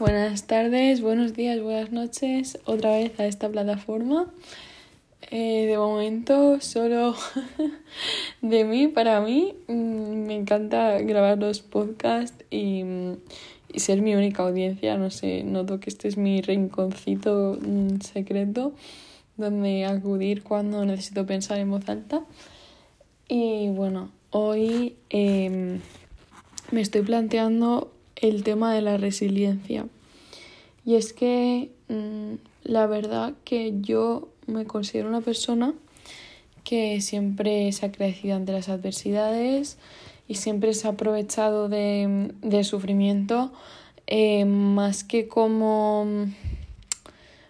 [0.00, 4.26] Buenas tardes, buenos días, buenas noches, otra vez a esta plataforma.
[5.30, 7.14] Eh, de momento, solo
[8.42, 12.82] de mí, para mí, mm, me encanta grabar los podcasts y,
[13.72, 14.98] y, ser mi única audiencia.
[14.98, 18.72] No sé, noto que este es mi rinconcito mm, secreto
[19.36, 22.24] donde acudir cuando necesito pensar en voz alta.
[23.28, 25.78] Y bueno, hoy eh,
[26.72, 27.93] me estoy planteando
[28.28, 29.86] el tema de la resiliencia.
[30.84, 35.74] Y es que mm, la verdad que yo me considero una persona
[36.64, 39.78] que siempre se ha crecido ante las adversidades
[40.26, 43.52] y siempre se ha aprovechado de, del sufrimiento
[44.06, 46.06] eh, más que como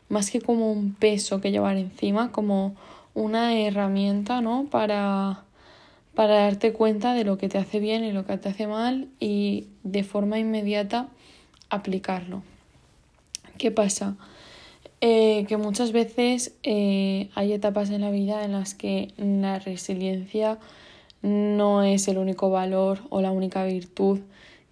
[0.08, 2.76] más que como un peso que llevar encima, como
[3.14, 4.66] una herramienta, ¿no?
[4.70, 5.44] Para,
[6.14, 9.08] para darte cuenta de lo que te hace bien y lo que te hace mal
[9.20, 11.08] y de forma inmediata
[11.70, 12.42] aplicarlo.
[13.58, 14.16] ¿Qué pasa?
[15.00, 20.58] Eh, que muchas veces eh, hay etapas en la vida en las que la resiliencia
[21.22, 24.20] no es el único valor o la única virtud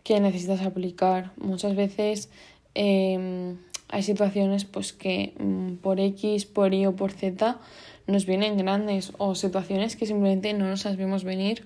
[0.04, 1.32] que necesitas aplicar.
[1.36, 2.30] Muchas veces
[2.74, 3.56] em,
[3.88, 7.58] hay situaciones pues que mm, por X, por Y o por Z
[8.06, 11.64] nos vienen grandes o situaciones que simplemente no nos las vimos venir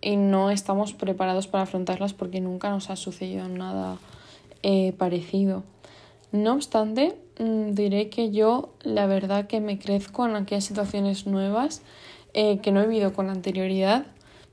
[0.00, 3.98] y no estamos preparados para afrontarlas porque nunca nos ha sucedido nada
[4.62, 5.64] eh, parecido.
[6.30, 11.82] No obstante, mm, diré que yo la verdad que me crezco en aquellas situaciones nuevas
[12.34, 14.06] eh, que no he vivido con anterioridad,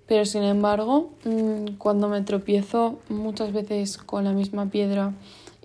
[0.07, 5.13] pero sin embargo, mm, cuando me tropiezo muchas veces con la misma piedra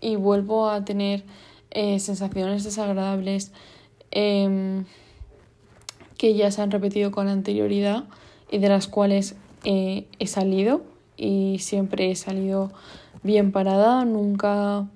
[0.00, 1.22] y vuelvo a tener
[1.70, 3.52] eh, sensaciones desagradables,
[4.10, 4.84] em,
[6.20, 8.04] que ya se han repetido con anterioridad
[8.50, 10.82] y de las cuales eh, he salido
[11.16, 12.70] y siempre he salido
[13.22, 14.86] bien parada, nunca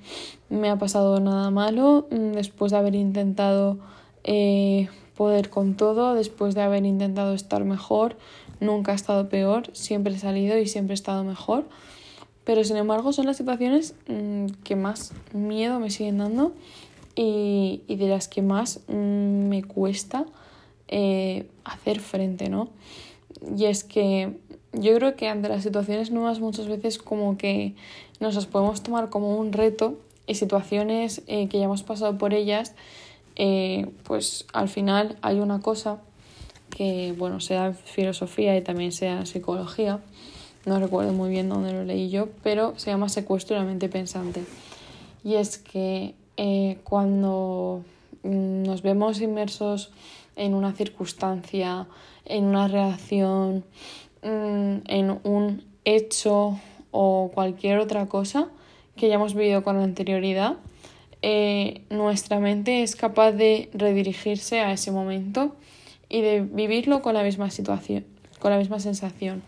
[0.51, 2.07] me ha pasado nada malo.
[2.11, 3.79] Mm, después de haber intentado
[4.23, 8.19] eh, poder con todo, después de haber intentado estar mejor,
[8.61, 11.65] nunca he estado peor, siempre he salido y siempre he estado mejor.
[12.45, 16.53] Pero sin embargo son las situaciones mm, que más miedo me siguen dando
[17.17, 20.27] y, y de las que más mm, me cuesta
[20.97, 22.69] eh, hacer frente, ¿no?
[23.59, 24.31] Y es que
[24.73, 27.75] yo creo que ante las situaciones nuevas muchas veces como que
[28.21, 32.33] nos las podemos tomar como un reto y situaciones eh, que ya hemos pasado por
[32.33, 32.77] ellas,
[33.35, 35.99] eh, pues al final hay una cosa
[36.71, 39.99] que, bueno, sea filosofía y también sea psicología,
[40.65, 43.89] no recuerdo muy bien dónde lo leí yo, pero se llama secuestro de la mente
[43.89, 44.45] pensante.
[45.25, 46.15] Y es que
[46.85, 47.83] cuando
[48.25, 49.93] nos vemos inmersos
[50.37, 51.87] en una circunstancia,
[52.25, 53.65] en una reacción,
[54.23, 56.59] mm, en un hecho
[56.91, 58.49] o cualquier otra cosa
[58.97, 60.57] que ya hemos vivido con anterioridad,
[61.23, 65.57] eh, nuestra mente es capaz de redirigirse a ese momento
[66.09, 68.05] y de vivirlo con la misma situación,
[68.41, 69.43] con la misma sensación.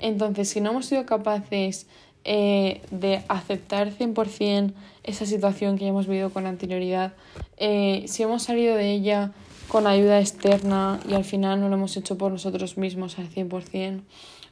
[0.00, 1.86] Entonces, si no hemos sido capaces
[2.24, 4.72] eh, de aceptar 100%
[5.04, 7.14] esa situación que ya hemos vivido con anterioridad,
[7.56, 9.32] eh, si hemos salido de ella
[9.68, 14.02] con ayuda externa y al final no lo hemos hecho por nosotros mismos al 100%.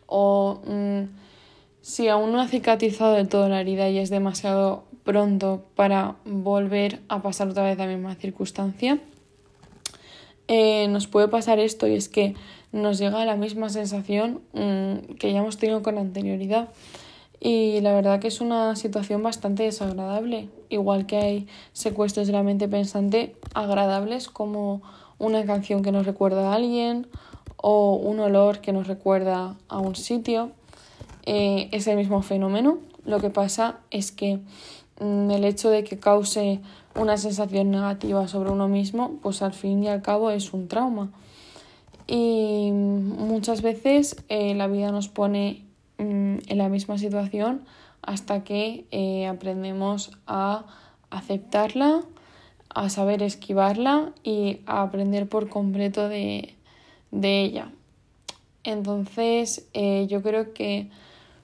[0.06, 1.02] O mm,
[1.82, 7.00] si aún no ha cicatrizado del todo la herida y es demasiado pronto para volver
[7.08, 9.00] a pasar otra vez la misma circunstancia,
[10.46, 12.34] eh, nos puede pasar esto y es que
[12.72, 16.68] nos llega la misma sensación mm, que ya hemos tenido con anterioridad.
[17.40, 22.42] Y la verdad que es una situación bastante desagradable, igual que hay secuestros de la
[22.42, 24.82] mente pensante agradables como
[25.18, 27.06] una canción que nos recuerda a alguien
[27.56, 30.50] o un olor que nos recuerda a un sitio.
[31.26, 32.78] Eh, es el mismo fenómeno.
[33.04, 34.40] Lo que pasa es que
[35.00, 36.60] mm, el hecho de que cause
[36.94, 41.10] una sensación negativa sobre uno mismo, pues al fin y al cabo es un trauma.
[42.06, 45.67] Y muchas veces eh, la vida nos pone
[45.98, 47.64] mm, en la misma situación
[48.02, 50.64] hasta que eh, aprendemos a
[51.10, 52.02] aceptarla,
[52.74, 56.54] a saber esquivarla y a aprender por completo de,
[57.10, 57.70] ella.
[58.64, 60.90] Entonces, eh, yo creo que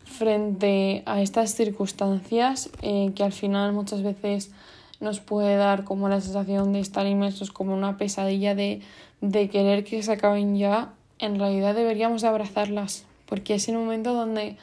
[0.05, 4.53] frente a estas circunstancias, eh, que al final muchas veces
[5.01, 8.83] nos puede dar como la sensación de estar inmersos como una pesadilla de,
[9.21, 14.15] de querer que se acaben ya, en realidad deberíamos de abrazarlas, porque es el momento
[14.15, 14.57] donde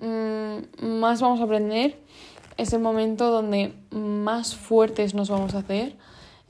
[0.00, 1.96] mm, más vamos a aprender
[2.58, 5.94] es el momento donde más fuertes nos vamos a hacer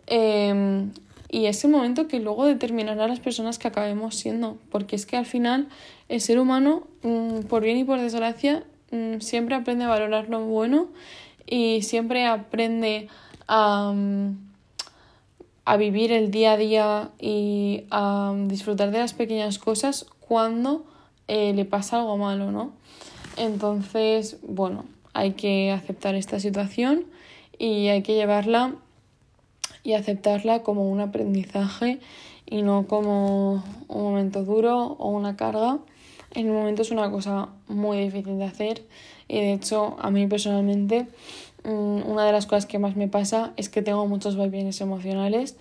[0.07, 0.91] em,
[1.29, 5.19] y es el momento que luego determinará las personas que acabemos siendo, porque es que
[5.19, 5.69] al final
[6.09, 10.41] el ser humano, mm, por bien y por desgracia, mm, siempre aprende a valorar lo
[10.47, 10.89] bueno
[11.47, 13.09] y siempre aprende
[13.47, 13.93] a,
[15.67, 20.87] a vivir el día a día y a disfrutar de las pequeñas cosas cuando
[21.29, 22.73] eh, le pasa algo malo, ¿no?
[23.37, 24.85] Entonces, bueno,
[25.15, 27.05] hay que aceptar esta situación
[27.59, 28.75] y hay que llevarla
[29.83, 32.01] y aceptarla como un aprendizaje
[32.47, 35.79] y no como un momento duro o una carga.
[36.35, 38.83] En el momento es una cosa muy difícil de hacer
[39.29, 41.07] y de hecho a mí personalmente
[41.65, 45.57] mm, una de las cosas que más me pasa es que tengo muchos bienes emocionales.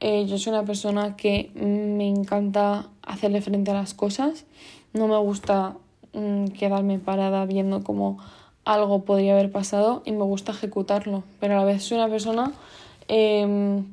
[0.00, 4.44] Eh, yo soy una persona que me encanta hacerle frente a las cosas.
[4.92, 5.76] No me gusta
[6.12, 8.18] mm, quedarme parada viendo cómo
[8.64, 11.24] algo podría haber pasado y me gusta ejecutarlo.
[11.40, 12.52] Pero a la vez soy una persona
[13.08, 13.84] em,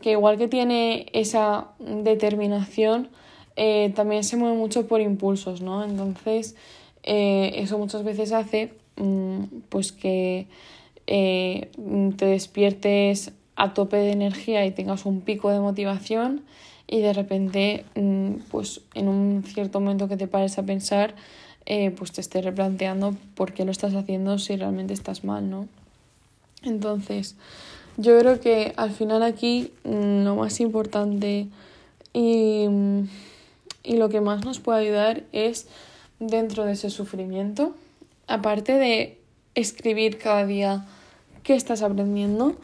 [0.00, 3.08] que igual que tiene esa determinación,
[3.56, 5.84] eh, también se mueve mucho por impulsos, ¿no?
[5.84, 6.56] Entonces,
[7.02, 10.46] eh, eso muchas veces hace mm, pues que
[11.06, 11.70] eh,
[12.16, 16.42] te despiertes a tope de energía y tengas un pico de motivación
[16.86, 21.14] y de repente, mm, pues en un cierto momento que te pares a pensar,
[21.98, 25.68] pues te estés replanteando por qué lo estás haciendo si realmente estás mal, ¿no?
[26.62, 27.36] Entonces,
[27.98, 31.48] yo creo que al final aquí mm, lo más importante
[32.14, 32.64] y,
[33.82, 35.66] y lo que más nos puede ayudar es
[36.20, 37.74] dentro de ese sufrimiento,
[38.28, 39.18] aparte de
[39.54, 40.86] escribir cada día
[41.42, 42.56] qué estás aprendiendo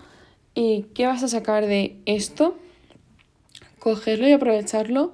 [0.54, 2.56] y qué vas a sacar de esto,
[3.78, 5.12] cogerlo y aprovecharlo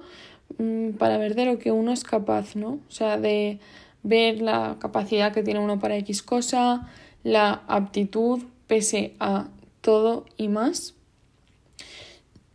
[0.57, 2.79] mm, para ver de lo que uno es capaz, ¿no?
[2.87, 3.59] O sea, de
[4.03, 6.87] ver la capacidad que tiene uno para X cosa,
[7.23, 9.49] la aptitud pese a
[9.81, 10.95] todo y más.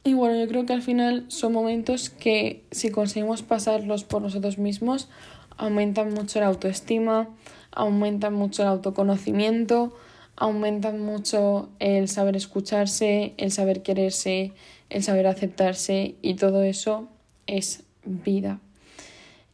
[0.05, 4.57] Y bueno, yo creo que al final son momentos que si conseguimos pasarlos por nosotros
[4.57, 5.09] mismos,
[5.57, 7.29] aumentan mucho la autoestima,
[7.73, 9.93] aumentan mucho el autoconocimiento,
[10.37, 14.53] aumentan mucho el saber escucharse, el saber quererse,
[14.91, 17.09] el saber aceptarse y todo eso
[17.47, 18.61] es vida.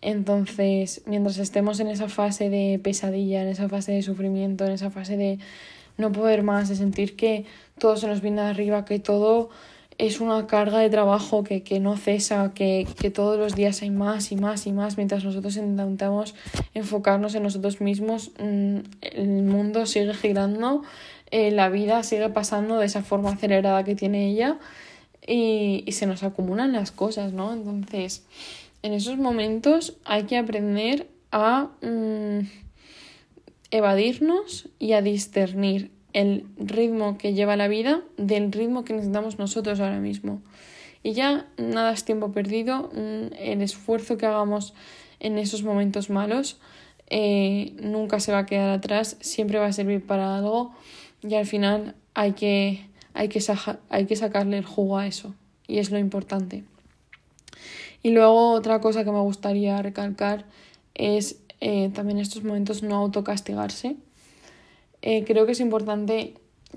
[0.00, 4.90] Entonces, mientras estemos en esa fase de pesadilla, en esa fase de sufrimiento, en esa
[4.90, 5.38] fase de
[5.96, 7.44] no poder más, de sentir que
[7.78, 9.50] todo se nos viene de arriba, que todo
[10.06, 12.84] es una carga de trabajo que, no cesa, que,
[13.14, 16.34] todos los días hay más y más y más, mientras nosotros intentamos
[16.74, 20.82] enfocarnos en nosotros mismos, mm, el mundo sigue girando,
[21.30, 24.58] eh, la vida sigue pasando de esa forma acelerada que tiene ella
[25.24, 27.52] y, se nos acumulan las cosas, ¿no?
[27.52, 28.24] Entonces,
[28.82, 31.68] en esos momentos hay que aprender a...
[31.80, 32.48] Mm,
[33.72, 39.80] evadirnos y a discernir el ritmo que lleva la vida del ritmo que necesitamos nosotros
[39.80, 40.42] ahora mismo.
[41.02, 44.74] Y ya nada es tiempo perdido, mm, el esfuerzo que hagamos
[45.20, 46.58] en esos momentos malos
[47.08, 50.72] eh, nunca se va a quedar atrás, siempre va a servir para algo
[51.22, 53.40] y al final hay que, hay que,
[53.90, 55.34] hay que sacarle el jugo a eso
[55.66, 56.64] y es lo importante.
[58.02, 60.46] Y luego otra cosa que me gustaría recalcar
[60.94, 63.96] es eh, también en estos momentos no autocastigarse.
[65.02, 66.34] Eh, creo que es importante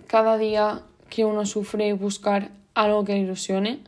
[0.07, 3.79] cada día que uno sufre buscar algo que le ilusione,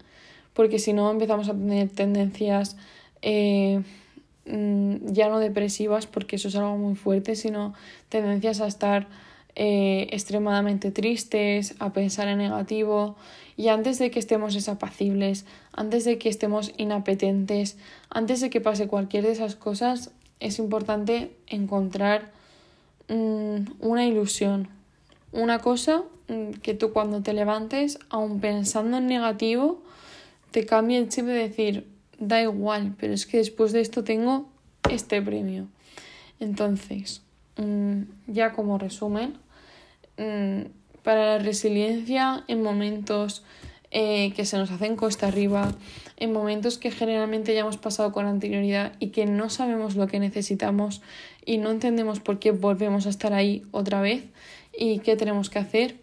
[0.54, 2.78] porque si no empezamos a tener tendencias
[3.22, 3.82] eh,
[4.46, 7.74] mm, ya no depresivas, porque eso es algo muy fuerte, sino
[8.10, 9.08] tendencias a estar
[9.60, 13.16] extremadamente tristes, a pensar en negativo.
[13.56, 17.76] Y antes de que estemos desapacibles, antes de que estemos inapetentes,
[18.12, 22.37] antes de que pase cualquier de esas cosas, es importante encontrar
[23.10, 24.70] una ilusión,
[25.32, 29.82] una cosa mm, que tú cuando te levantes, aun pensando en negativo,
[30.52, 31.88] te cambie el chip de decir,
[32.20, 34.50] da igual, pero es que después de esto tengo
[34.90, 35.68] este premio.
[36.40, 37.22] Entonces,
[37.58, 39.38] mm, ya como resumen,
[41.04, 43.44] para la resiliencia en momentos
[43.92, 45.74] eh, que se nos hacen costa arriba,
[46.18, 50.20] en momentos que generalmente ya hemos pasado con anterioridad y que no sabemos lo que
[50.20, 51.02] necesitamos
[51.46, 54.26] y no entendemos por qué volvemos a estar ahí otra vez
[54.78, 55.96] y qué tenemos que hacer.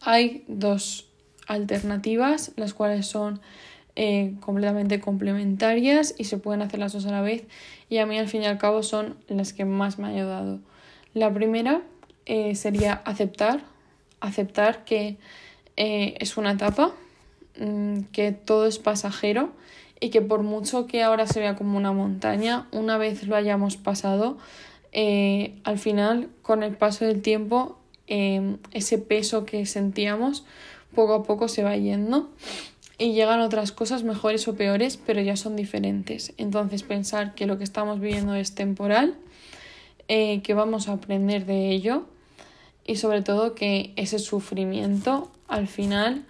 [0.00, 1.08] Hay dos
[1.46, 3.40] alternativas, las cuales son
[3.94, 7.44] eh, completamente complementarias y se pueden hacer las dos a la vez
[7.90, 10.60] y a mí al fin y al cabo son las que más me han ayudado.
[11.12, 11.82] La primera
[12.24, 13.60] eh, sería aceptar,
[14.20, 15.18] aceptar que
[15.76, 16.92] eh, es una etapa,
[17.58, 19.50] mm, que todo es pasajero
[20.00, 23.76] y que por mucho que ahora se vea como una montaña, una vez lo hayamos
[23.76, 24.36] pasado,
[24.92, 30.44] eh, al final, con el paso del tiempo, em, ese peso que sentíamos
[30.94, 32.30] poco a poco se va yendo
[32.98, 36.34] y llegan otras cosas mejores o peores, pero ya son diferentes.
[36.36, 39.16] Entonces pensar que lo que estamos viviendo es temporal,
[40.08, 42.04] eh, que vamos a aprender de ello
[42.84, 46.24] y sobre todo que ese sufrimiento al final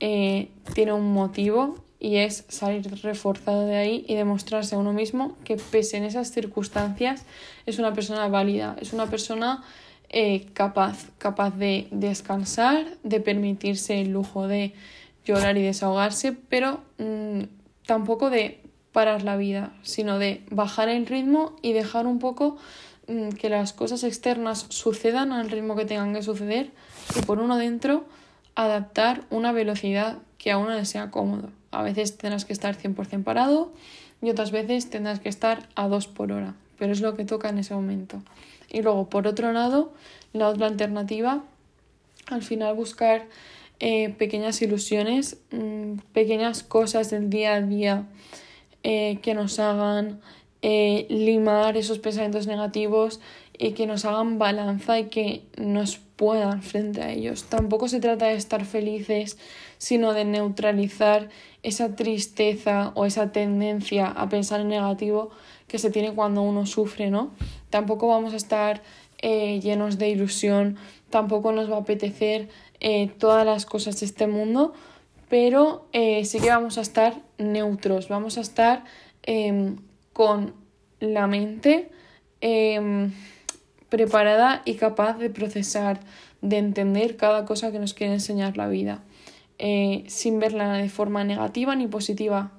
[0.00, 5.34] eh, tiene un motivo y es salir reforzado de ahí y demostrarse a uno mismo
[5.44, 7.24] que pese en esas circunstancias
[7.64, 9.64] es una persona válida, es una persona
[10.10, 14.74] eh, capaz, capaz de descansar, de permitirse el lujo de
[15.24, 17.44] llorar y desahogarse, pero mm,
[17.86, 18.60] tampoco de
[18.92, 22.58] parar la vida, sino de bajar el ritmo y dejar un poco
[23.08, 26.72] mm, que las cosas externas sucedan al ritmo que tengan que suceder
[27.18, 28.04] y por uno dentro
[28.56, 31.50] adaptar una velocidad que a uno le sea cómodo.
[31.70, 33.72] A veces tendrás que estar 100% parado
[34.22, 37.48] y otras veces tendrás que estar a 2 por hora, pero es lo que toca
[37.50, 38.22] en ese momento.
[38.68, 39.92] Y luego, por otro lado,
[40.32, 41.44] la otra alternativa,
[42.26, 43.26] al final buscar
[43.78, 48.06] eh, pequeñas ilusiones, mm, pequeñas cosas del día a día
[48.82, 50.20] eh, que nos hagan
[50.68, 53.20] eh, limar esos pensamientos negativos
[53.56, 57.44] y que nos hagan balanza y que nos puedan frente a ellos.
[57.44, 59.38] Tampoco se trata de estar felices,
[59.78, 61.28] sino de neutralizar
[61.62, 65.30] esa tristeza o esa tendencia a pensar en negativo
[65.68, 67.30] que se tiene cuando uno sufre, ¿no?
[67.70, 68.82] Tampoco vamos a estar
[69.18, 70.78] eh, llenos de ilusión,
[71.10, 72.48] tampoco nos va a apetecer
[72.80, 74.74] eh, todas las cosas de este mundo,
[75.28, 78.82] pero sí que vamos a estar neutros, vamos a estar
[79.22, 79.76] em,
[80.16, 80.54] con
[80.98, 81.90] la mente
[82.40, 83.12] em,
[83.90, 86.00] preparada y capaz de procesar,
[86.40, 89.02] de entender cada cosa que nos quiere enseñar la vida,
[89.58, 92.52] eh, sin verla de forma negativa ni positiva.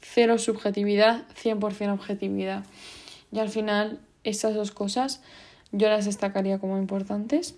[0.00, 2.64] Cero subjetividad, 100% objetividad.
[3.30, 5.22] Y al final, esas dos cosas
[5.70, 7.54] yo las destacaría como importantes.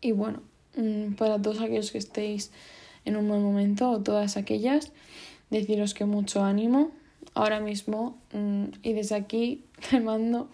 [0.00, 0.40] Y bueno,
[0.76, 2.52] mm, para todos aquellos que estéis
[3.04, 4.92] en un buen momento o todas aquellas,
[5.50, 6.90] deciros que mucho ánimo
[7.34, 10.48] ahora mismo mm, y desde aquí te mando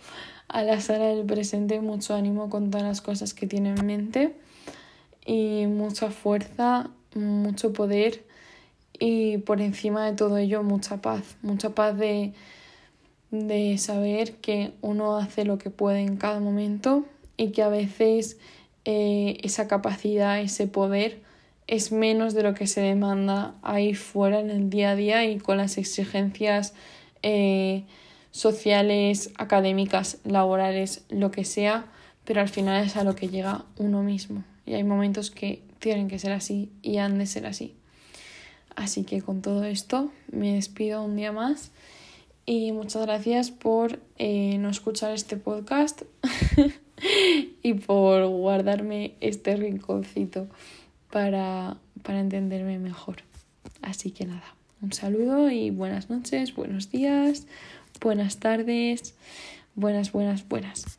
[0.49, 4.37] a la sala del presente mucho ánimo con todas las cosas que tiene en mente
[5.25, 8.25] y mucha fuerza, mucho poder
[8.99, 12.33] y por encima de todo ello mucha paz, mucha paz de,
[13.31, 17.05] de saber que uno hace lo que puede en cada momento
[17.37, 18.39] y que a veces
[18.85, 21.26] eh, esa capacidad, ese poder
[21.67, 25.39] es menos de lo que se demanda ahí fuera en el día a día y
[25.39, 26.75] con las exigencias
[27.23, 27.85] eh,
[28.31, 31.87] sociales, académicas, laborales, lo que sea,
[32.25, 34.45] pero al final es a lo que llega uno mismo.
[34.65, 37.75] Y hay momentos que tienen que ser así y han de ser así.
[38.75, 41.71] Así que con todo esto me despido un día más
[42.45, 46.03] y muchas gracias por eh, no escuchar este podcast
[47.63, 50.47] y por guardarme este rinconcito
[51.17, 53.23] para, para entenderme mejor.
[53.81, 57.47] Así que nada, un saludo y buenas noches, buenos días,
[58.03, 59.15] buenas tardes,
[59.75, 60.99] buenas, buenas, buenas.